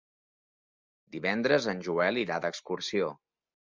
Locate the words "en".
1.73-1.85